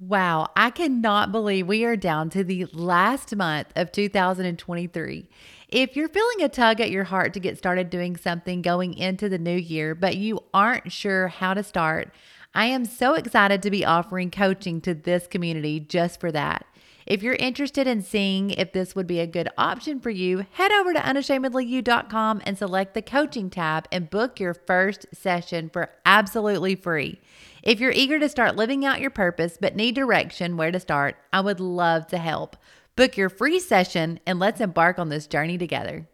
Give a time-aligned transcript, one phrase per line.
[0.00, 5.28] Wow, I cannot believe we are down to the last month of 2023.
[5.68, 9.28] If you're feeling a tug at your heart to get started doing something going into
[9.28, 12.12] the new year, but you aren't sure how to start,
[12.54, 16.64] I am so excited to be offering coaching to this community just for that.
[17.04, 20.70] If you're interested in seeing if this would be a good option for you, head
[20.70, 26.76] over to unashamedlyyou.com and select the coaching tab and book your first session for absolutely
[26.76, 27.18] free.
[27.62, 31.16] If you're eager to start living out your purpose but need direction where to start,
[31.32, 32.56] I would love to help.
[32.94, 36.08] Book your free session and let's embark on this journey together.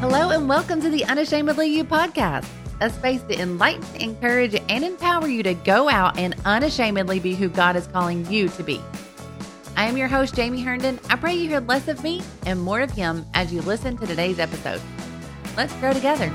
[0.00, 5.28] Hello, and welcome to the Unashamedly You podcast a space to enlighten, encourage, and empower
[5.28, 8.80] you to go out and unashamedly be who God is calling you to be.
[9.76, 10.98] I am your host, Jamie Herndon.
[11.08, 14.06] I pray you hear less of me and more of Him as you listen to
[14.06, 14.80] today's episode.
[15.56, 16.30] Let's grow together.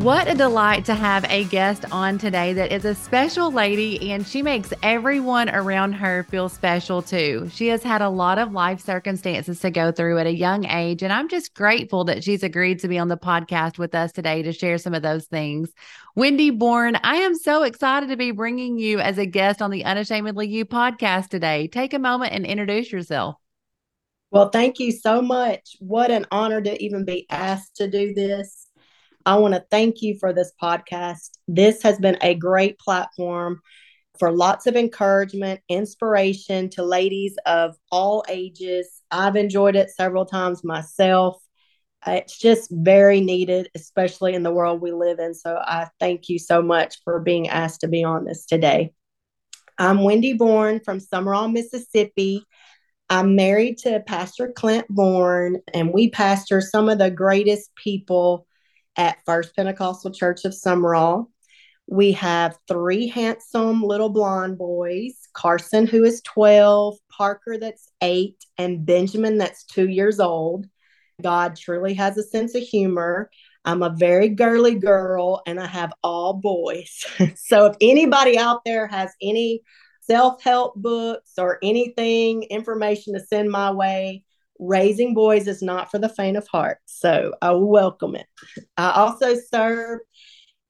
[0.00, 4.26] What a delight to have a guest on today that is a special lady and
[4.26, 7.50] she makes everyone around her feel special too.
[7.52, 11.02] She has had a lot of life circumstances to go through at a young age,
[11.02, 14.42] and I'm just grateful that she's agreed to be on the podcast with us today
[14.42, 15.68] to share some of those things.
[16.16, 19.84] Wendy Bourn, I am so excited to be bringing you as a guest on the
[19.84, 21.68] Unashamedly You podcast today.
[21.68, 23.36] Take a moment and introduce yourself.
[24.30, 25.76] Well, thank you so much.
[25.78, 28.59] What an honor to even be asked to do this.
[29.26, 31.30] I want to thank you for this podcast.
[31.46, 33.60] This has been a great platform
[34.18, 39.02] for lots of encouragement, inspiration to ladies of all ages.
[39.10, 41.42] I've enjoyed it several times myself.
[42.06, 45.34] Uh, it's just very needed, especially in the world we live in.
[45.34, 48.92] So I thank you so much for being asked to be on this today.
[49.78, 52.44] I'm Wendy Bourn from Sumrall, Mississippi.
[53.10, 58.46] I'm married to Pastor Clint Bourn, and we pastor some of the greatest people
[58.96, 61.26] at First Pentecostal Church of Sumrall.
[61.86, 68.84] We have three handsome little blonde boys Carson, who is 12, Parker, that's eight, and
[68.84, 70.66] Benjamin, that's two years old.
[71.22, 73.30] God truly has a sense of humor.
[73.64, 77.04] I'm a very girly girl and I have all boys.
[77.36, 79.62] so if anybody out there has any
[80.00, 84.24] self help books or anything, information to send my way,
[84.60, 86.78] raising boys is not for the faint of heart.
[86.84, 88.26] So I welcome it.
[88.76, 90.00] I also serve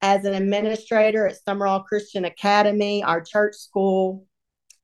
[0.01, 4.27] as an administrator at Sumrall Christian Academy, our church school.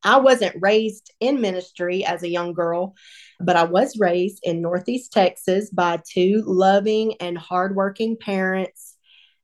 [0.02, 2.94] I wasn't raised in ministry as a young girl,
[3.40, 8.96] but I was raised in Northeast Texas by two loving and hardworking parents.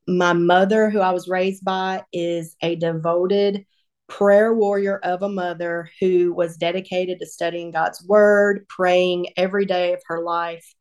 [0.07, 3.65] My mother, who I was raised by, is a devoted
[4.09, 9.93] prayer warrior of a mother who was dedicated to studying God's word, praying every day
[9.93, 10.75] of her life.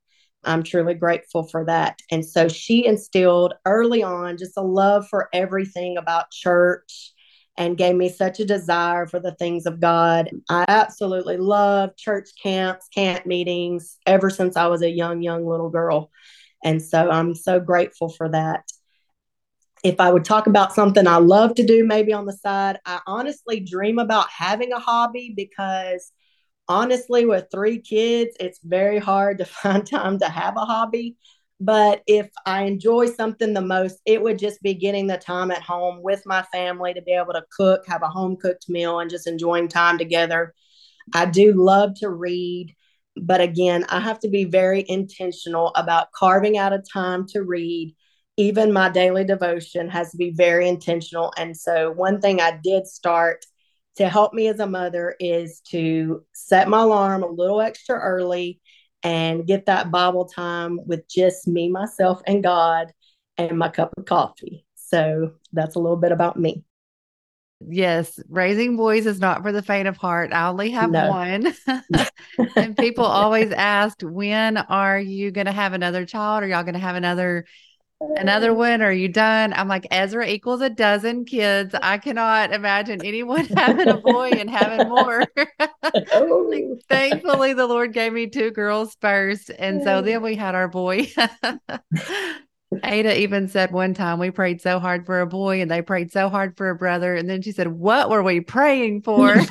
[0.43, 1.99] I'm truly grateful for that.
[2.09, 7.13] And so she instilled early on just a love for everything about church
[7.57, 10.29] and gave me such a desire for the things of God.
[10.49, 15.69] I absolutely love church camps, camp meetings ever since I was a young, young little
[15.69, 16.09] girl.
[16.63, 18.63] And so I'm so grateful for that
[19.83, 22.99] if I would talk about something I love to do, maybe on the side, I
[23.07, 26.11] honestly dream about having a hobby because
[26.67, 31.17] honestly, with three kids, it's very hard to find time to have a hobby.
[31.59, 35.61] But if I enjoy something the most, it would just be getting the time at
[35.61, 39.11] home with my family to be able to cook, have a home cooked meal, and
[39.11, 40.55] just enjoying time together.
[41.13, 42.75] I do love to read.
[43.15, 47.95] But again, I have to be very intentional about carving out a time to read
[48.41, 51.31] even my daily devotion has to be very intentional.
[51.37, 53.45] And so, one thing I did start
[53.97, 58.59] to help me as a mother is to set my alarm a little extra early
[59.03, 62.91] and get that Bible time with just me, myself, and God
[63.37, 64.65] and my cup of coffee.
[64.75, 66.63] So, that's a little bit about me.
[67.69, 70.33] Yes, raising boys is not for the faint of heart.
[70.33, 71.09] I only have no.
[71.09, 71.53] one.
[72.55, 76.43] and people always ask, when are you going to have another child?
[76.43, 77.45] Are y'all going to have another
[78.15, 79.53] another one are you done?
[79.53, 81.75] I'm like ezra equals a dozen kids.
[81.81, 85.25] I cannot imagine anyone having a boy and having more.
[86.13, 86.77] Oh.
[86.89, 91.07] thankfully the lord gave me two girls first and so then we had our boy.
[92.85, 96.09] Ada even said one time we prayed so hard for a boy and they prayed
[96.11, 99.41] so hard for a brother and then she said what were we praying for?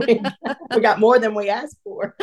[0.00, 2.16] We got more than we asked for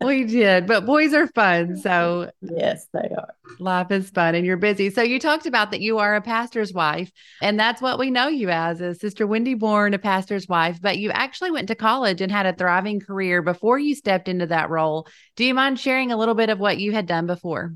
[0.00, 1.76] we did, but boys are fun.
[1.76, 3.34] So, yes, they are.
[3.58, 4.90] Life is fun and you're busy.
[4.90, 7.10] So, you talked about that you are a pastor's wife,
[7.40, 10.80] and that's what we know you as, a Sister Wendy Bourn, a pastor's wife.
[10.80, 14.46] But you actually went to college and had a thriving career before you stepped into
[14.46, 15.08] that role.
[15.36, 17.74] Do you mind sharing a little bit of what you had done before?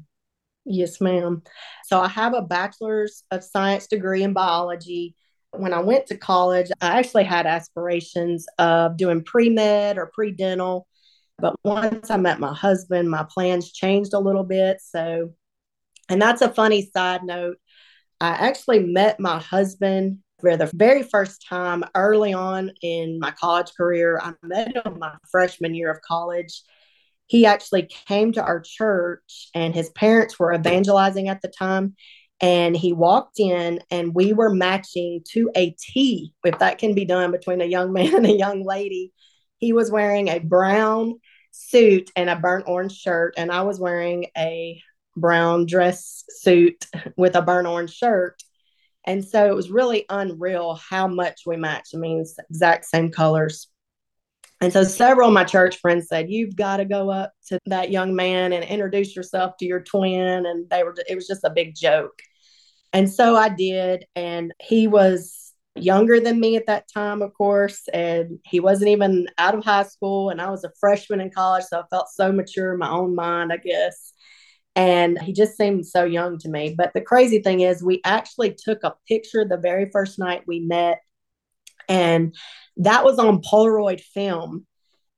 [0.65, 1.43] Yes, ma'am.
[1.87, 5.15] So, I have a bachelor's of science degree in biology
[5.53, 10.31] when I went to college, I actually had aspirations of doing pre med or pre
[10.31, 10.87] dental.
[11.41, 14.79] But once I met my husband, my plans changed a little bit.
[14.83, 15.33] So,
[16.09, 17.57] and that's a funny side note.
[18.21, 23.73] I actually met my husband for the very first time early on in my college
[23.77, 24.21] career.
[24.23, 26.63] I met him my freshman year of college.
[27.27, 31.95] He actually came to our church, and his parents were evangelizing at the time
[32.41, 37.05] and he walked in and we were matching to a T, if that can be
[37.05, 39.13] done between a young man and a young lady.
[39.61, 41.21] He was wearing a brown
[41.53, 44.83] suit and a burnt orange shirt, and I was wearing a
[45.17, 46.87] brown dress suit
[47.17, 48.43] with a burnt orange shirt.
[49.07, 51.95] And so it was really unreal how much we matched.
[51.95, 53.69] I mean, exact same colors.
[54.61, 57.91] And so several of my church friends said, You've got to go up to that
[57.91, 60.45] young man and introduce yourself to your twin.
[60.45, 62.21] And they were, it was just a big joke.
[62.93, 64.05] And so I did.
[64.15, 65.40] And he was
[65.77, 67.89] younger than me at that time, of course.
[67.93, 70.31] And he wasn't even out of high school.
[70.31, 71.65] And I was a freshman in college.
[71.65, 74.13] So I felt so mature in my own mind, I guess.
[74.77, 76.75] And he just seemed so young to me.
[76.77, 80.61] But the crazy thing is, we actually took a picture the very first night we
[80.61, 81.01] met.
[81.89, 82.35] And
[82.79, 84.67] that was on Polaroid film.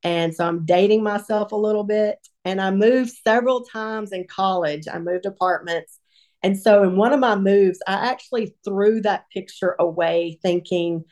[0.03, 2.19] And so I'm dating myself a little bit.
[2.45, 4.89] And I moved several times in college.
[4.93, 5.99] I moved apartments
[6.43, 11.05] and so in one of my moves, I actually threw that picture away thinking,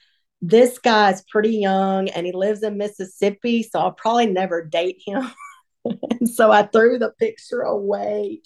[0.42, 5.30] this guy's pretty young and he lives in Mississippi, so I'll probably never date him.
[5.84, 8.40] and so I threw the picture away.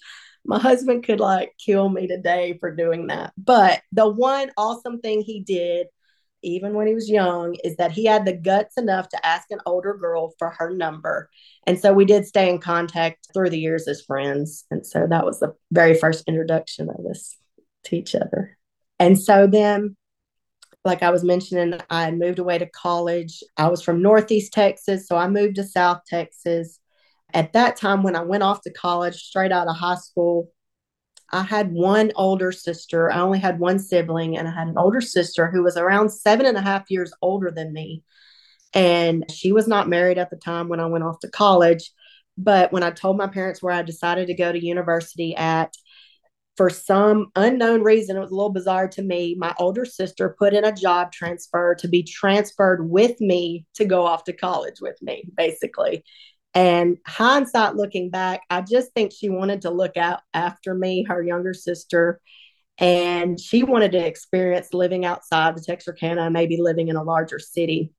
[0.45, 3.33] My husband could like kill me today for doing that.
[3.37, 5.87] But the one awesome thing he did
[6.45, 9.59] even when he was young, is that he had the guts enough to ask an
[9.65, 11.29] older girl for her number.
[11.65, 14.65] And so we did stay in contact through the years as friends.
[14.69, 17.35] And so that was the very first introduction of us
[17.85, 18.57] to each other.
[18.99, 19.97] And so then,
[20.83, 23.43] like I was mentioning, I moved away to college.
[23.57, 26.79] I was from Northeast Texas, so I moved to South Texas.
[27.33, 30.51] At that time, when I went off to college, straight out of high school,
[31.31, 33.11] I had one older sister.
[33.11, 36.45] I only had one sibling, and I had an older sister who was around seven
[36.45, 38.03] and a half years older than me.
[38.73, 41.91] And she was not married at the time when I went off to college.
[42.37, 45.73] But when I told my parents where I decided to go to university at,
[46.57, 49.35] for some unknown reason, it was a little bizarre to me.
[49.37, 54.05] My older sister put in a job transfer to be transferred with me to go
[54.05, 56.03] off to college with me, basically.
[56.55, 61.21] And hindsight looking back, I just think she wanted to look out after me, her
[61.21, 62.21] younger sister,
[62.77, 67.91] and she wanted to experience living outside the Texarkana, maybe living in a larger city.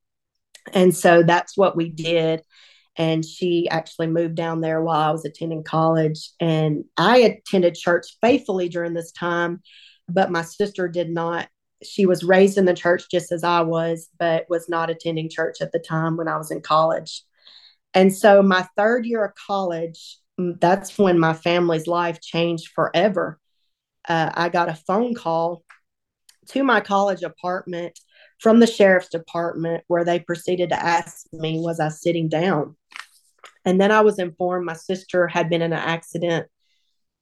[0.73, 2.43] And so that's what we did.
[2.97, 6.31] And she actually moved down there while I was attending college.
[6.41, 9.61] And I attended church faithfully during this time,
[10.09, 11.49] but my sister did not.
[11.83, 15.59] She was raised in the church just as I was, but was not attending church
[15.61, 17.23] at the time when I was in college.
[17.97, 23.41] And so my third year of college, mm, that's when my family's life changed forever.
[24.07, 25.65] Uh, I got a phone call
[26.49, 27.99] to my college apartment
[28.39, 32.77] from the sheriff's department where they proceeded to ask me, was I sitting down?
[33.65, 36.49] And then I was informed my sister had been in an accident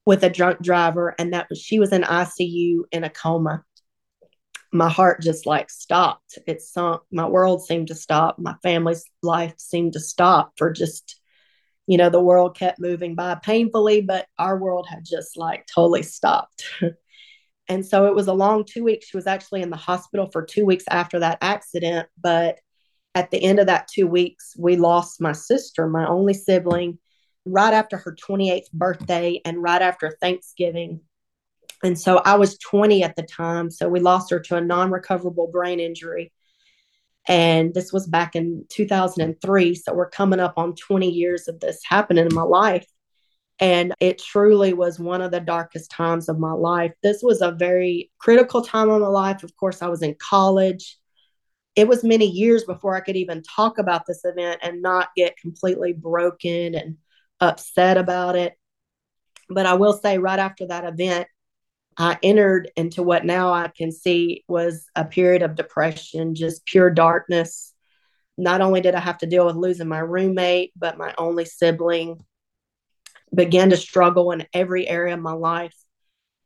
[0.05, 3.63] with a drunk driver and that she was in ICU in a coma
[4.75, 6.37] my heart just like stopped.
[6.45, 7.01] It sunk.
[7.11, 8.37] My world seemed to stop.
[8.37, 11.19] My family's life seemed to stop for just,
[11.87, 16.03] you know, the world kept moving by painfully, but our world had just like totally
[16.03, 16.65] stopped.
[17.69, 19.07] and so it was a long two weeks.
[19.07, 22.09] She was actually in the hospital for two weeks after that accident.
[22.21, 22.59] But
[23.13, 26.99] at the end of that two weeks, we lost my sister, my only sibling,
[27.45, 30.99] right after her 28th birthday and right after Thanksgiving
[31.83, 33.69] and so I was 20 at the time.
[33.69, 36.31] So we lost her to a non recoverable brain injury.
[37.27, 39.75] And this was back in 2003.
[39.75, 42.85] So we're coming up on 20 years of this happening in my life.
[43.59, 46.93] And it truly was one of the darkest times of my life.
[47.01, 49.43] This was a very critical time in my life.
[49.43, 50.97] Of course, I was in college.
[51.75, 55.37] It was many years before I could even talk about this event and not get
[55.37, 56.97] completely broken and
[57.39, 58.53] upset about it.
[59.49, 61.27] But I will say, right after that event,
[61.97, 66.89] I entered into what now I can see was a period of depression, just pure
[66.89, 67.73] darkness.
[68.37, 72.23] not only did I have to deal with losing my roommate, but my only sibling
[73.33, 75.75] began to struggle in every area of my life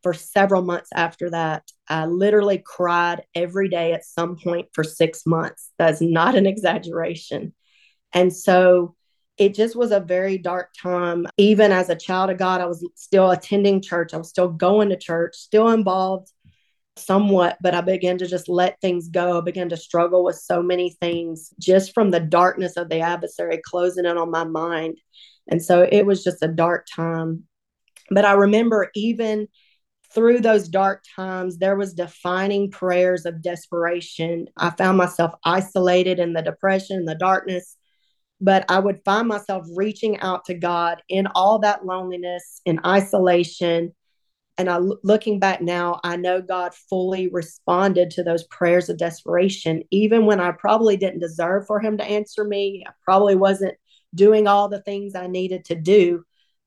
[0.04, 1.64] for several months after that.
[1.88, 5.72] I literally cried every day at some point for six months.
[5.78, 7.54] That's not an exaggeration.
[8.14, 8.96] And so
[9.40, 11.26] it just was a very dark time.
[11.38, 14.90] Even as a child of God, I was still attending church, I was still going
[14.90, 16.32] to church, still involved
[16.98, 19.38] somewhat, but I began to just let things go.
[19.38, 23.62] I began to struggle with so many things just from the darkness of the adversary
[23.64, 24.98] closing in on my mind.
[25.48, 27.44] And so it was just a dark time.
[28.12, 29.48] But I remember even
[30.14, 34.48] through those dark times, there was defining prayers of desperation.
[34.58, 37.78] I found myself isolated in the depression, the darkness,
[38.42, 43.94] but I would find myself reaching out to God in all that loneliness and isolation.
[44.58, 49.84] And I looking back now, I know God fully responded to those prayers of desperation,
[49.92, 52.84] even when I probably didn't deserve for him to answer me.
[52.88, 53.76] I probably wasn't
[54.16, 56.24] doing all the things I needed to do,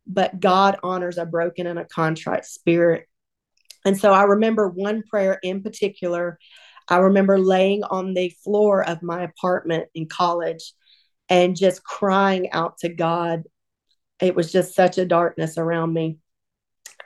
[0.07, 3.09] but God honors a broken and a contrite spirit.
[3.85, 6.39] And so I remember one prayer in particular.
[6.89, 10.73] I remember laying on the floor of my apartment in college
[11.29, 13.45] and just crying out to God.
[14.21, 16.19] It was just such a darkness around me.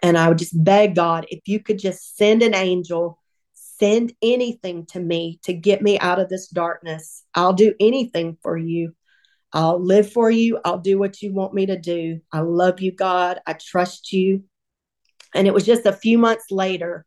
[0.03, 3.19] And I would just beg God, if you could just send an angel,
[3.55, 7.25] send anything to me to get me out of this darkness.
[7.35, 8.95] I'll do anything for you.
[9.53, 10.59] I'll live for you.
[10.65, 12.21] I'll do what you want me to do.
[12.33, 13.41] I love you, God.
[13.47, 14.45] I trust you.
[15.35, 17.07] And it was just a few months later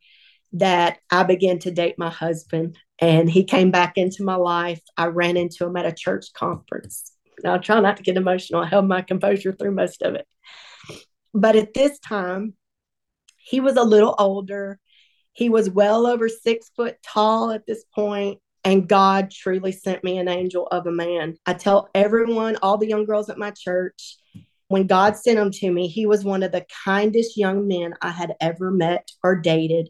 [0.53, 4.81] that I began to date my husband, and he came back into my life.
[4.97, 7.11] I ran into him at a church conference.
[7.43, 8.61] Now, I try not to get emotional.
[8.61, 10.27] I held my composure through most of it.
[11.33, 12.53] But at this time,
[13.37, 14.79] he was a little older.
[15.33, 20.17] He was well over six foot tall at this point, and God truly sent me
[20.17, 21.37] an angel of a man.
[21.45, 24.17] I tell everyone, all the young girls at my church,
[24.67, 28.11] when God sent him to me, he was one of the kindest young men I
[28.11, 29.89] had ever met or dated.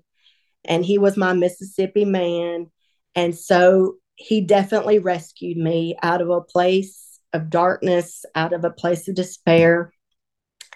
[0.66, 2.68] And he was my Mississippi man.
[3.16, 8.70] And so he definitely rescued me out of a place of darkness, out of a
[8.70, 9.94] place of despair.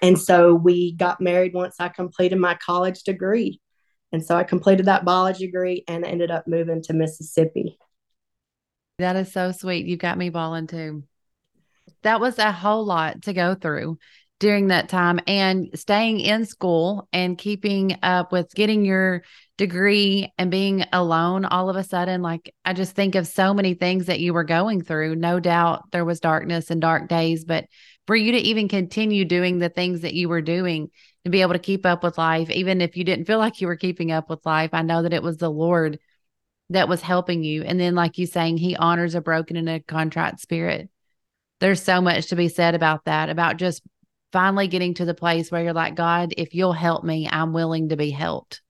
[0.01, 3.59] And so we got married once I completed my college degree.
[4.11, 7.77] And so I completed that biology degree and ended up moving to Mississippi.
[8.99, 9.87] That is so sweet.
[9.87, 11.03] You got me balling too
[12.03, 13.97] that was a whole lot to go through
[14.39, 19.23] during that time and staying in school and keeping up with getting your
[19.57, 23.75] degree and being alone all of a sudden like i just think of so many
[23.75, 25.15] things that you were going through.
[25.15, 27.65] No doubt there was darkness and dark days but
[28.07, 30.89] for you to even continue doing the things that you were doing
[31.24, 33.67] to be able to keep up with life even if you didn't feel like you
[33.67, 36.00] were keeping up with life i know that it was the lord
[36.74, 37.63] that was helping you.
[37.63, 40.89] And then like you saying he honors a broken and a contrite spirit.
[41.60, 43.83] There's so much to be said about that, about just
[44.31, 47.89] finally getting to the place where you're like, God, if you'll help me, I'm willing
[47.89, 48.62] to be helped.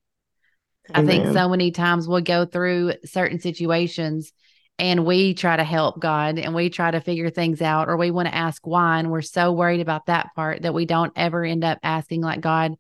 [0.94, 1.04] Amen.
[1.04, 4.34] I think so many times we'll go through certain situations
[4.80, 8.12] and we try to help God and we try to figure things out or we
[8.12, 9.00] want to ask why.
[9.00, 12.42] And we're so worried about that part that we don't ever end up asking, like,
[12.42, 12.76] God,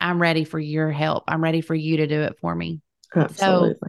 [0.00, 1.24] I'm ready for your help.
[1.28, 2.80] I'm ready for you to do it for me.
[3.14, 3.74] Absolutely.
[3.80, 3.88] So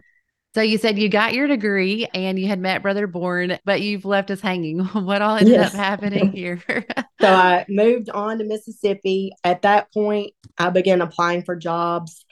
[0.54, 4.04] so you said you got your degree and you had met Brother Bourn, but you've
[4.04, 4.78] left us hanging.
[5.08, 5.72] What all ended yes.
[5.72, 6.62] up happening here?
[7.20, 9.32] so I moved on to Mississippi.
[9.44, 12.24] At that point, I began applying for jobs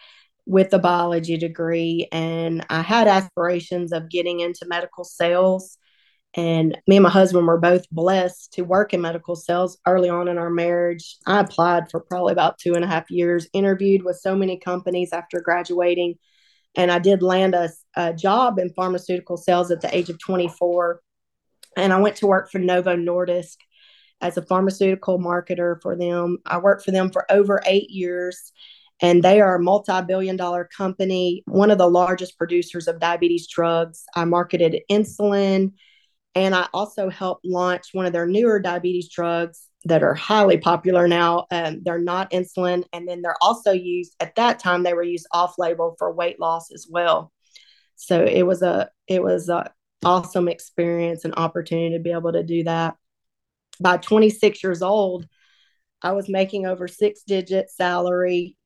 [0.47, 5.79] with a biology degree, and I had aspirations of getting into medical sales.
[6.35, 10.29] And me and my husband were both blessed to work in medical sales early on
[10.29, 11.17] in our marriage.
[11.27, 15.13] I applied for probably about two and a half years, interviewed with so many companies
[15.13, 16.17] after graduating
[16.77, 21.01] and I did land a, a job in pharmaceutical sales at the age of 24.
[21.77, 23.57] And I went to work for Novo Nordisk
[24.21, 26.39] as a pharmaceutical marketer for them.
[26.45, 28.53] I worked for them for over eight years,
[29.01, 33.47] and they are a multi billion dollar company, one of the largest producers of diabetes
[33.47, 34.05] drugs.
[34.15, 35.73] I marketed insulin,
[36.35, 41.07] and I also helped launch one of their newer diabetes drugs that are highly popular
[41.07, 41.47] now.
[41.51, 44.83] Um, they're not insulin, and then they're also used at that time.
[44.83, 47.33] They were used off label for weight loss as well.
[47.97, 49.71] So it was a it was a
[50.05, 52.97] awesome experience and opportunity to be able to do that.
[53.81, 55.27] By 26 years old,
[56.03, 58.57] I was making over six digit salary.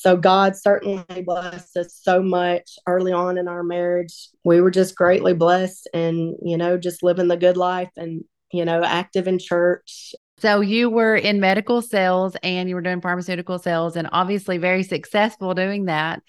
[0.00, 4.28] So God certainly blessed us so much early on in our marriage.
[4.44, 8.64] We were just greatly blessed and, you know, just living the good life and, you
[8.64, 13.58] know, active in church so you were in medical sales and you were doing pharmaceutical
[13.58, 16.22] sales and obviously very successful doing that.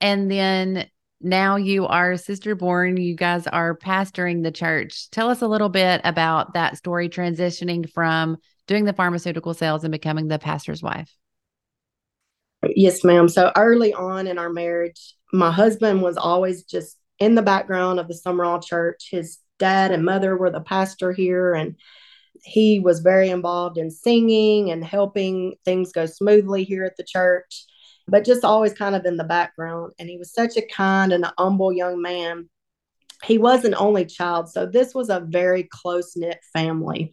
[0.00, 0.88] And then
[1.20, 2.96] now you are Sister Bourn.
[2.96, 5.10] You guys are pastoring the church.
[5.10, 9.92] Tell us a little bit about that story transitioning from doing the pharmaceutical sales and
[9.92, 11.14] becoming the pastor's wife.
[12.62, 13.28] Yes, ma'am.
[13.28, 18.08] So early on in our marriage, my husband was always just in the background of
[18.08, 19.08] the Sumrall Church.
[19.10, 21.76] His dad and mother were the pastor here, and
[22.42, 27.64] he was very involved in singing and helping things go smoothly here at the church,
[28.08, 29.92] but just always kind of in the background.
[29.98, 32.48] And he was such a kind and humble young man.
[33.24, 37.12] He was an only child, so this was a very close knit family.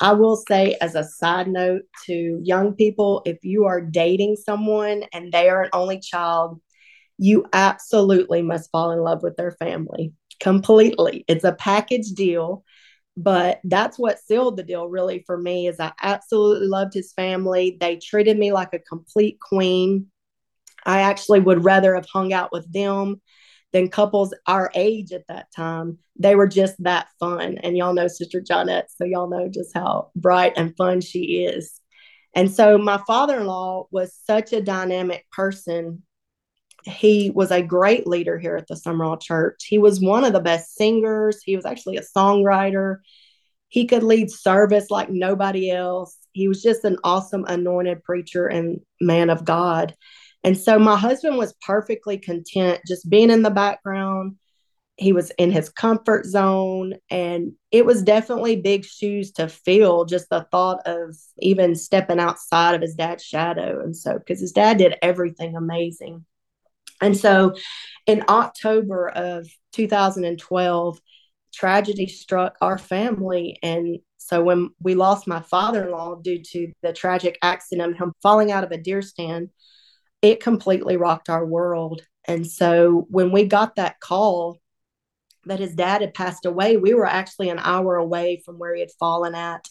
[0.00, 5.04] I will say, as a side note to young people, if you are dating someone
[5.12, 6.60] and they are an only child,
[7.18, 11.24] you absolutely must fall in love with their family completely.
[11.28, 12.64] It's a package deal,
[13.16, 17.76] but that's what sealed the deal really for me is I absolutely loved his family.
[17.80, 20.08] They treated me like a complete queen.
[20.84, 23.20] I actually would rather have hung out with them
[23.74, 25.98] than couples our age at that time.
[26.16, 27.58] They were just that fun.
[27.58, 31.80] And y'all know Sister Johnette, so y'all know just how bright and fun she is.
[32.36, 36.04] And so my father in law was such a dynamic person.
[36.84, 39.64] He was a great leader here at the Sumrall Church.
[39.66, 41.42] He was one of the best singers.
[41.42, 42.98] He was actually a songwriter.
[43.68, 46.16] He could lead service like nobody else.
[46.30, 49.96] He was just an awesome anointed preacher and man of God.
[50.44, 54.36] And so my husband was perfectly content just being in the background.
[54.96, 60.04] He was in his comfort zone, and it was definitely big shoes to fill.
[60.04, 63.80] Just the thought of even stepping outside of his dad's shadow.
[63.82, 66.24] And so, because his dad did everything amazing.
[67.00, 67.56] And so,
[68.06, 71.00] in October of 2012,
[71.52, 73.58] tragedy struck our family.
[73.64, 77.98] And so, when we lost my father in law due to the tragic accident of
[77.98, 79.48] him falling out of a deer stand,
[80.30, 82.02] it completely rocked our world.
[82.24, 84.58] And so when we got that call
[85.44, 88.80] that his dad had passed away, we were actually an hour away from where he
[88.80, 89.68] had fallen at.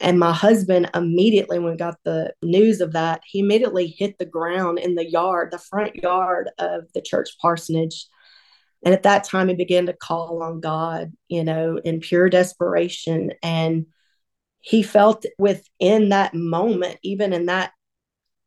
[0.00, 4.26] And my husband immediately, when we got the news of that, he immediately hit the
[4.26, 8.06] ground in the yard, the front yard of the church parsonage.
[8.84, 13.32] And at that time, he began to call on God, you know, in pure desperation.
[13.42, 13.86] And
[14.60, 17.72] he felt within that moment, even in that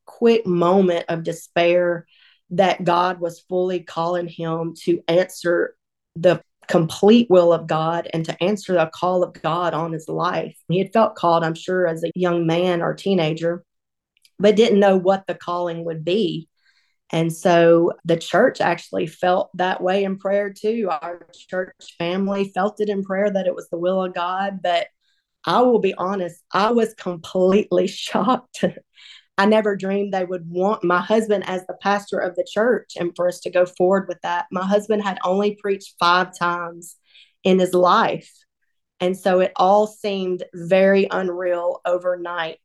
[0.08, 2.08] quick moment of despair
[2.52, 5.76] that God was fully calling him to answer
[6.16, 10.58] the complete will of God and to answer the call of God on his life.
[10.68, 13.64] He had felt called, I'm sure, as a young man or teenager,
[14.40, 16.50] but didn't know what the calling would be.
[17.10, 20.90] And so the church actually felt that way in prayer too.
[20.90, 24.60] Our church family felt it in prayer that it was the will of God.
[24.62, 24.88] But
[25.46, 28.66] I will be honest, I was completely shocked
[29.38, 33.16] I never dreamed they would want my husband as the pastor of the church and
[33.16, 34.48] for us to go forward with that.
[34.52, 36.96] My husband had only preached five times
[37.44, 38.32] in his life.
[39.00, 42.60] And so it all seemed very unreal overnight.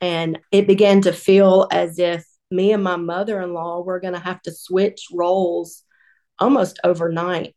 [0.00, 4.14] And it began to feel as if me and my mother in law were going
[4.14, 5.82] to have to switch roles
[6.38, 7.56] almost overnight.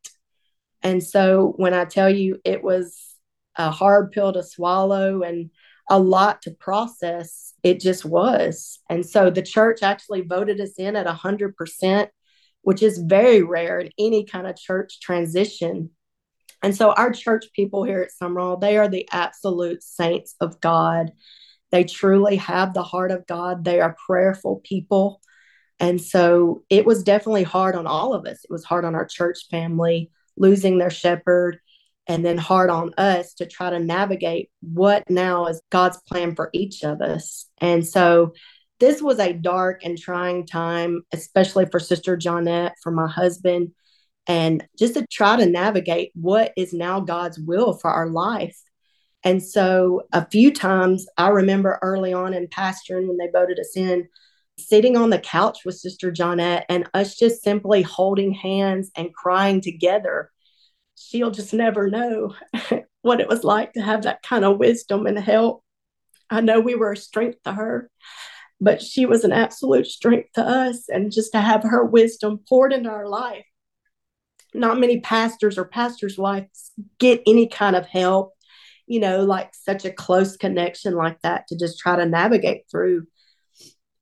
[0.81, 3.15] And so when I tell you it was
[3.55, 5.49] a hard pill to swallow and
[5.89, 7.53] a lot to process.
[7.63, 8.79] It just was.
[8.89, 12.07] And so the church actually voted us in at 100%,
[12.61, 15.91] which is very rare in any kind of church transition.
[16.61, 21.11] And so our church people here at Sumrall, they are the absolute saints of God.
[21.71, 23.63] They truly have the heart of God.
[23.63, 25.21] They are prayerful people.
[25.79, 28.43] And so it was definitely hard on all of us.
[28.43, 31.59] It was hard on our church family, losing their shepherd
[32.07, 36.49] and then hard on us to try to navigate what now is God's plan for
[36.53, 37.49] each of us.
[37.59, 38.33] And so
[38.79, 43.71] this was a dark and trying time, especially for Sister Johnette, for my husband,
[44.27, 48.57] and just to try to navigate what is now God's will for our life.
[49.23, 53.75] And so a few times I remember early on in pastoring when they voted us
[53.75, 54.07] in,
[54.59, 59.59] sitting on the couch with Sister Johnette and us just simply holding hands and crying
[59.59, 60.31] together
[60.97, 62.35] she'll just never know
[63.01, 65.63] what it was like to have that kind of wisdom and help.
[66.29, 67.89] I know we were a strength to her,
[68.59, 70.89] but she was an absolute strength to us.
[70.89, 73.45] And just to have her wisdom poured into our life.
[74.53, 78.33] Not many pastors or pastors' wives get any kind of help,
[78.87, 83.05] you know, like such a close connection like that to just try to navigate through.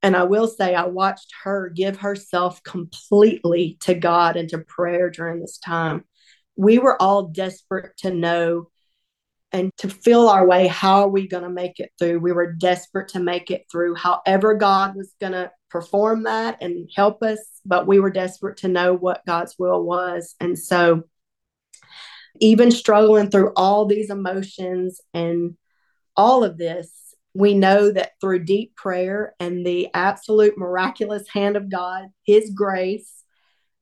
[0.02, 5.10] And I will say, I watched her give herself completely to God and to prayer
[5.10, 6.04] during this time
[6.56, 8.68] we were all desperate to know
[9.52, 10.66] and to feel our way.
[10.66, 12.18] How are we going to make it through?
[12.18, 16.88] We were desperate to make it through, however, God was going to perform that and
[16.94, 20.34] help us, but we were desperate to know what God's will was.
[20.40, 21.04] And so,
[22.40, 25.56] even struggling through all these emotions and
[26.16, 31.70] all of this, we know that through deep prayer and the absolute miraculous hand of
[31.70, 33.15] God, His grace,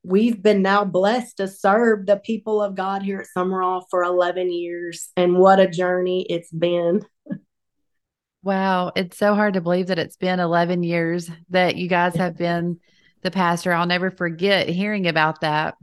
[0.04, 4.52] we've been now blessed to serve the people of God here at Sumrall for 11
[4.52, 5.10] years.
[5.16, 7.04] And what a journey it's been.
[8.42, 8.92] Wow.
[8.94, 12.78] It's so hard to believe that it's been 11 years that you guys have been
[13.22, 13.72] the pastor.
[13.72, 15.76] I'll never forget hearing about that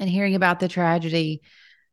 [0.00, 1.42] and hearing about the tragedy.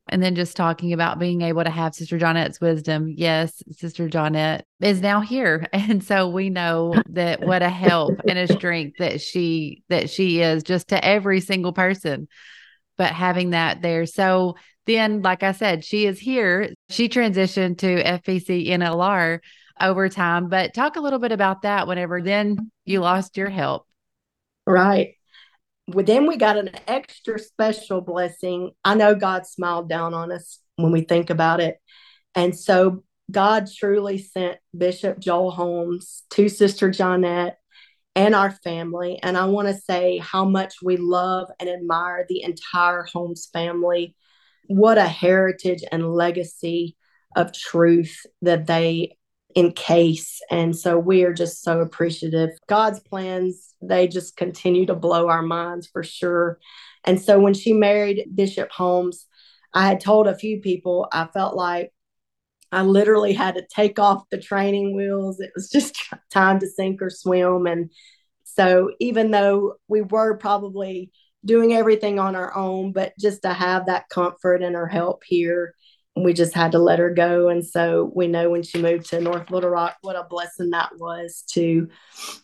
[0.10, 3.14] And then just talking about being able to have Sister Johnette's wisdom.
[3.16, 5.68] Yes, Sister Johnette is now here.
[5.90, 10.42] And so we know that what a help and a strength that she that she
[10.42, 12.28] is just to every single person.
[12.98, 14.06] But having that there.
[14.06, 16.74] So then, like I said, she is here.
[16.90, 19.40] She transitioned to FPC NLR
[19.80, 20.50] over time.
[20.50, 23.86] But talk a little bit about that whenever then you lost your help.
[24.66, 25.16] Right.
[25.94, 28.72] Then we got an extra special blessing.
[28.84, 31.78] I know God smiled down on us when we think about it.
[32.36, 37.56] And so God truly sent Bishop Joel Holmes to Sister Johnette
[38.16, 39.20] and our family.
[39.22, 44.16] And I want to say how much we love and admire the entire Holmes family.
[44.68, 46.96] What a heritage and legacy
[47.36, 49.18] of truth that they
[49.56, 50.42] encase.
[50.50, 52.52] And so we are just so appreciative.
[52.68, 56.60] God's plans, they just continue to blow our minds for sure.
[57.04, 59.26] And so when she married Bishop Holmes,
[59.74, 61.92] I had told a few people I felt like
[62.72, 65.40] I literally had to take off the training wheels.
[65.40, 65.98] It was just
[66.30, 67.66] time to sink or swim.
[67.66, 67.90] And
[68.44, 71.12] so even though we were probably
[71.46, 75.74] doing everything on our own, but just to have that comfort and her help here
[76.24, 77.50] we just had to let her go.
[77.50, 80.92] And so we know when she moved to North Little Rock, what a blessing that
[80.98, 81.90] was to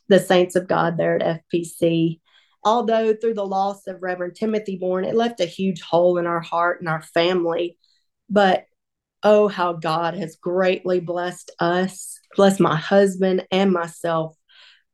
[0.08, 2.20] the saints of God there at FPC.
[2.64, 6.40] Although through the loss of Reverend Timothy Bourn, it left a huge hole in our
[6.40, 7.78] heart and our family.
[8.30, 8.66] But
[9.24, 14.36] oh, how God has greatly blessed us, blessed my husband and myself,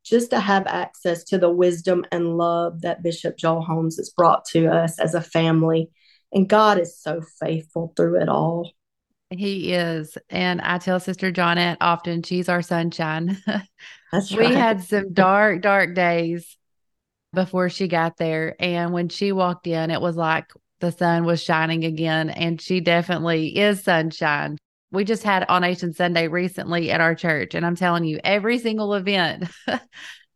[0.04, 4.44] just to have access to the wisdom and love that Bishop Joel Holmes has brought
[4.46, 5.90] to us as a family
[6.32, 8.72] and God is so faithful through it all.
[9.30, 10.16] He is.
[10.28, 13.38] And I tell Sister Johnette often she's our sunshine.
[14.12, 14.50] That's right.
[14.50, 16.56] We had some dark, dark days
[17.32, 18.56] before she got there.
[18.60, 22.28] And when she walked in, it was like the sun was shining again.
[22.30, 24.58] And she definitely is sunshine.
[24.90, 27.54] We just had On Nation Sunday recently at our church.
[27.54, 29.48] And I'm telling you, every single event,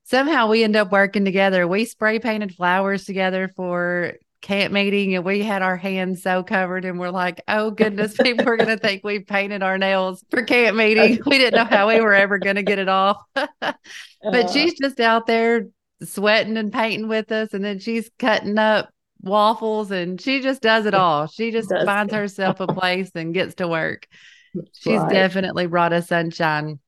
[0.05, 1.69] somehow we end up working together.
[1.69, 4.15] We spray painted flowers together for
[4.47, 8.49] camp meeting and we had our hands so covered and we're like, oh goodness, people
[8.49, 11.19] are going to think we painted our nails for camp meeting.
[11.27, 13.21] We didn't know how we were ever going to get it off.
[13.35, 13.77] but
[14.23, 15.67] uh, she's just out there
[16.05, 17.55] sweating and painting with us.
[17.55, 18.89] And then she's cutting up
[19.21, 21.27] waffles and she just does it all.
[21.27, 24.07] She just finds herself a place and gets to work.
[24.55, 25.11] That's she's right.
[25.11, 26.79] definitely brought us sunshine.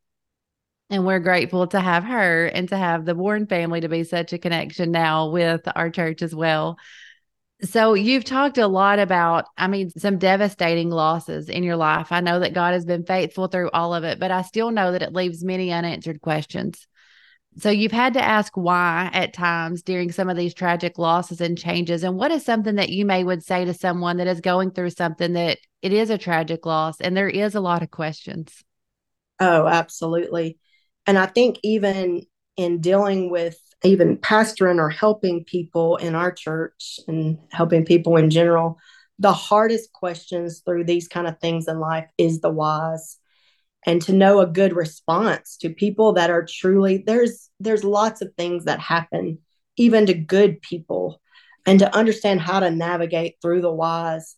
[0.90, 4.33] And we're grateful to have her and to have the Bourn family to be such
[4.33, 6.79] a connection now with our church as well.
[7.62, 12.12] So you've talked a lot about, I mean, some devastating losses in your life.
[12.12, 14.92] I know that God has been faithful through all of it, but I still know
[14.92, 16.87] that it leaves many unanswered questions.
[17.59, 21.59] So you've had to ask why at times during some of these tragic losses and
[21.59, 22.05] changes.
[22.05, 24.90] And what is something that you may would say to someone that is going through
[24.90, 28.62] something that it is a tragic loss and there is a lot of questions?
[29.40, 30.59] Oh, absolutely.
[31.07, 32.23] And I think even
[32.59, 38.29] in dealing with even pastoring or helping people in our church and helping people in
[38.29, 38.77] general,
[39.21, 43.16] the hardest questions through these kind of things in life is the whys.
[43.87, 48.35] And to know a good response to people that are truly there's there's lots of
[48.37, 49.38] things that happen
[49.77, 51.21] even to good people
[51.64, 54.35] and to understand how to navigate through the whys.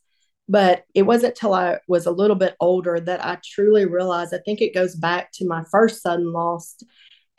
[0.46, 4.38] But it wasn't till i was a little bit older that i truly realized i
[4.44, 6.84] think it goes back to my first son lost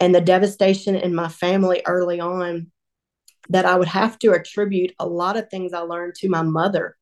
[0.02, 2.72] and the devastation in my family early on
[3.50, 6.98] that I would have to attribute a lot of things I learned to my mother.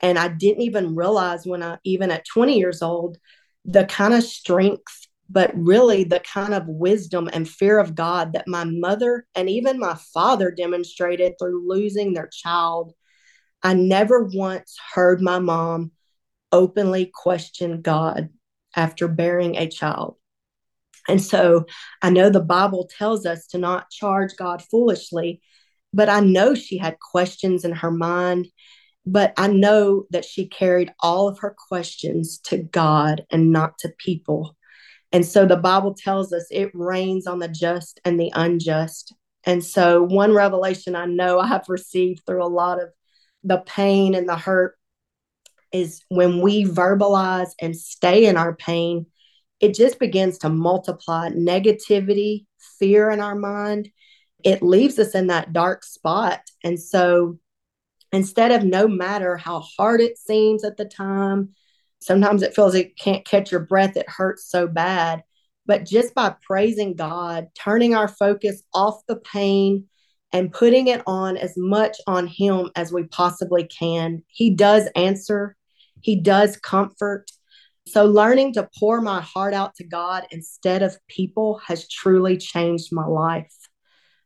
[0.00, 3.16] And I didn't even realize when I, even at 20 years old,
[3.64, 8.46] the kind of strength, but really the kind of wisdom and fear of God that
[8.46, 12.92] my mother and even my father demonstrated through losing their child.
[13.62, 15.92] I never once heard my mom
[16.52, 18.28] openly question God
[18.74, 20.16] after bearing a child.
[21.08, 21.66] And so
[22.02, 25.40] I know the Bible tells us to not charge God foolishly,
[25.92, 28.48] but I know she had questions in her mind
[29.06, 33.94] but I know that she carried all of her questions to God and not to
[33.98, 34.56] people.
[35.12, 39.14] And so the Bible tells us it rains on the just and the unjust.
[39.44, 42.88] And so, one revelation I know I have received through a lot of
[43.44, 44.76] the pain and the hurt
[45.70, 49.06] is when we verbalize and stay in our pain,
[49.60, 52.46] it just begins to multiply negativity,
[52.78, 53.90] fear in our mind.
[54.44, 56.40] It leaves us in that dark spot.
[56.62, 57.38] And so,
[58.12, 61.54] instead of no matter how hard it seems at the time,
[62.00, 65.22] sometimes it feels it can't catch your breath, it hurts so bad.
[65.64, 69.86] But just by praising God, turning our focus off the pain
[70.32, 75.56] and putting it on as much on Him as we possibly can, He does answer,
[76.02, 77.30] He does comfort.
[77.88, 82.92] So, learning to pour my heart out to God instead of people has truly changed
[82.92, 83.54] my life.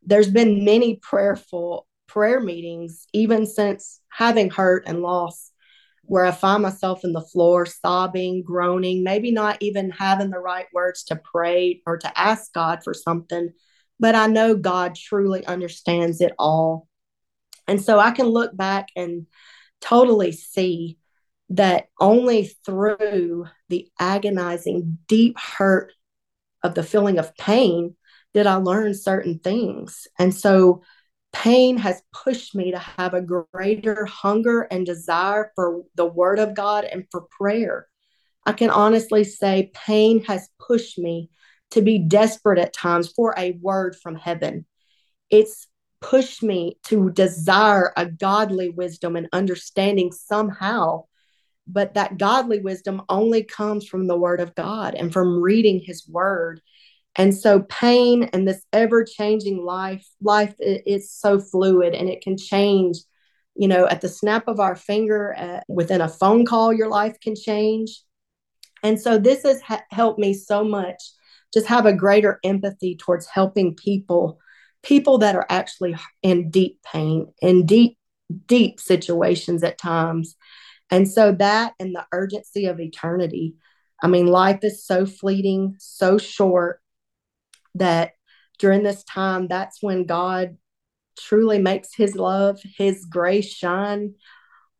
[0.03, 5.53] There's been many prayerful prayer meetings, even since having hurt and loss,
[6.05, 10.67] where I find myself in the floor sobbing, groaning, maybe not even having the right
[10.73, 13.51] words to pray or to ask God for something,
[14.01, 16.89] but I know God truly understands it all.
[17.69, 19.27] And so I can look back and
[19.83, 20.99] totally see
[21.51, 25.93] that only through the agonizing, deep hurt
[26.63, 27.97] of the feeling of pain
[28.33, 30.07] did I learn certain things.
[30.19, 30.83] And so
[31.33, 36.55] pain has pushed me to have a greater hunger and desire for the word of
[36.55, 37.87] God and for prayer.
[38.47, 41.31] I can honestly say pain has pushed me
[41.73, 44.67] to be desperate at times for a word from heaven.
[45.31, 45.67] It's
[46.01, 51.05] pushed me to desire a godly wisdom and understanding somehow.
[51.73, 56.07] But that godly wisdom only comes from the word of God and from reading his
[56.09, 56.61] word.
[57.17, 62.37] And so pain and this ever changing life life is so fluid and it can
[62.37, 62.99] change
[63.57, 67.19] you know at the snap of our finger uh, within a phone call your life
[67.21, 68.03] can change.
[68.83, 71.03] And so this has ha- helped me so much
[71.53, 74.39] just have a greater empathy towards helping people
[74.83, 77.99] people that are actually in deep pain in deep
[78.47, 80.37] deep situations at times
[80.91, 83.55] and so that and the urgency of eternity
[84.03, 86.81] i mean life is so fleeting so short
[87.75, 88.13] that
[88.61, 90.57] during this time, that's when God
[91.19, 94.15] truly makes his love, his grace shine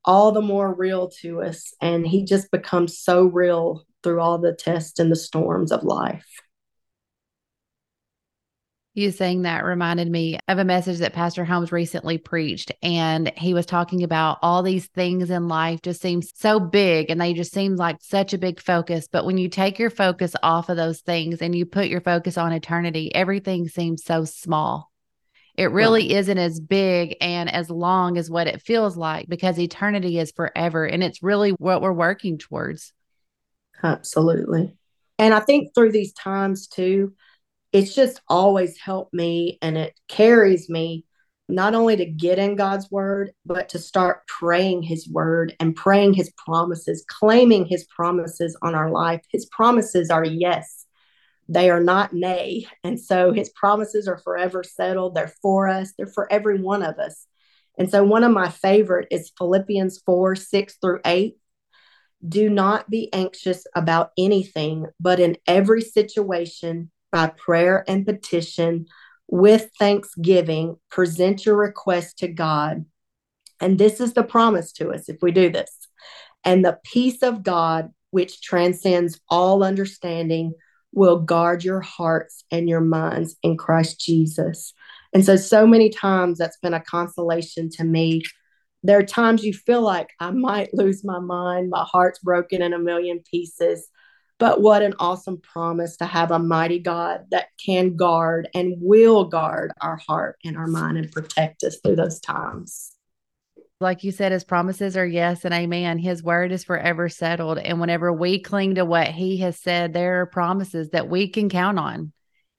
[0.05, 1.75] all the more real to us.
[1.81, 6.27] And he just becomes so real through all the tests and the storms of life.
[8.93, 12.73] You saying that reminded me of a message that Pastor Holmes recently preached.
[12.83, 17.21] And he was talking about all these things in life just seem so big and
[17.21, 19.07] they just seem like such a big focus.
[19.07, 22.37] But when you take your focus off of those things and you put your focus
[22.37, 24.91] on eternity, everything seems so small.
[25.57, 30.19] It really isn't as big and as long as what it feels like because eternity
[30.19, 30.85] is forever.
[30.85, 32.93] And it's really what we're working towards.
[33.85, 34.75] Absolutely.
[35.17, 37.15] And I think through these times too,
[37.73, 41.05] it's just always helped me and it carries me
[41.49, 46.15] not only to get in God's word, but to start praying his word and praying
[46.15, 49.23] his promises, claiming his promises on our life.
[49.33, 50.87] His promises are yes,
[51.49, 52.67] they are not nay.
[52.85, 55.15] And so his promises are forever settled.
[55.15, 57.27] They're for us, they're for every one of us.
[57.79, 61.37] And so one of my favorite is Philippians 4 6 through 8.
[62.27, 68.87] Do not be anxious about anything, but in every situation, by prayer and petition
[69.29, 72.85] with thanksgiving, present your request to God.
[73.61, 75.71] And this is the promise to us if we do this.
[76.45, 80.55] And the peace of God, which transcends all understanding,
[80.93, 84.73] will guard your hearts and your minds in Christ Jesus.
[85.13, 88.23] And so, so many times that's been a consolation to me.
[88.83, 92.73] There are times you feel like I might lose my mind, my heart's broken in
[92.73, 93.89] a million pieces.
[94.41, 99.27] But what an awesome promise to have a mighty God that can guard and will
[99.27, 102.97] guard our heart and our mind and protect us through those times.
[103.83, 105.99] Like you said, his promises are yes and amen.
[105.99, 107.59] His word is forever settled.
[107.59, 111.51] And whenever we cling to what he has said, there are promises that we can
[111.51, 112.13] count on.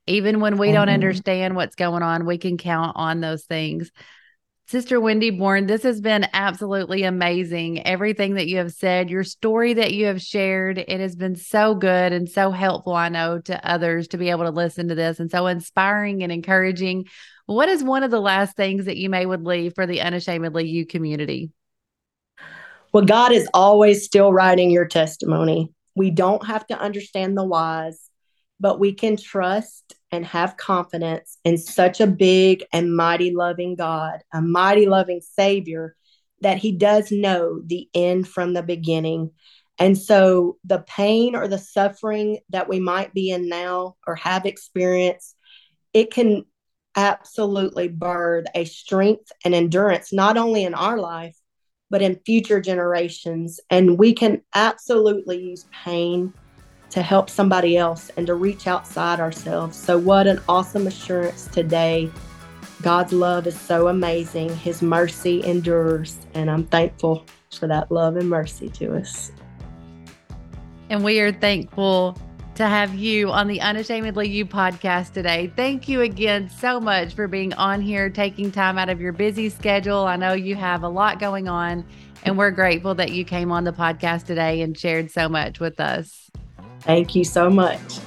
[0.05, 0.75] Even when we mm-hmm.
[0.75, 3.91] don't understand what's going on, we can count on those things.
[4.71, 7.85] Sister Wendy Bourn, this has been absolutely amazing.
[7.85, 11.75] Everything that you have said, your story that you have shared, it has been so
[11.75, 15.19] good and so helpful, I know, to others to be able to listen to this
[15.19, 17.07] and so inspiring and encouraging.
[17.47, 20.69] What is one of the last things that you may would leave for the unashamedly
[20.69, 21.51] you community?
[22.93, 25.73] Well, God is always still writing your testimony.
[25.95, 28.09] We don't have to understand the whys,
[28.57, 34.19] but we can trust and have confidence in such a big and mighty loving God,
[34.33, 35.95] a mighty loving Savior
[36.41, 39.31] that He does know the end from the beginning.
[39.79, 44.45] And so the pain or the suffering that we might be in now or have
[44.45, 45.35] experienced,
[45.93, 46.45] it can
[46.95, 51.37] absolutely birth a strength and endurance, not only in our life,
[51.89, 53.59] but in future generations.
[53.69, 56.33] And we can absolutely use pain
[56.91, 59.77] to help somebody else and to reach outside ourselves.
[59.77, 62.11] So, what an awesome assurance today.
[62.81, 64.55] God's love is so amazing.
[64.55, 66.17] His mercy endures.
[66.33, 69.31] And I'm thankful for that love and mercy to us.
[70.89, 72.17] And we are thankful
[72.55, 75.51] to have you on the Unashamedly You podcast today.
[75.55, 79.49] Thank you again so much for being on here, taking time out of your busy
[79.49, 79.99] schedule.
[79.99, 81.85] I know you have a lot going on,
[82.23, 85.79] and we're grateful that you came on the podcast today and shared so much with
[85.79, 86.20] us.
[86.81, 87.99] Thank you so much.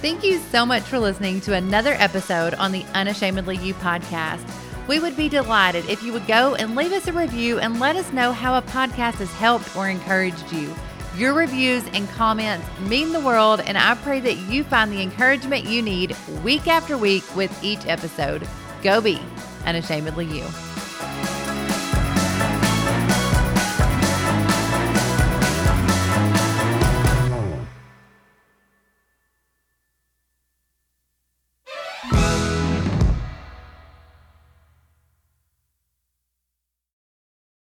[0.00, 4.44] Thank you so much for listening to another episode on the Unashamedly You podcast.
[4.86, 7.96] We would be delighted if you would go and leave us a review and let
[7.96, 10.74] us know how a podcast has helped or encouraged you.
[11.16, 15.64] Your reviews and comments mean the world, and I pray that you find the encouragement
[15.64, 18.48] you need week after week with each episode.
[18.82, 19.20] Go be
[19.66, 20.44] unashamedly you.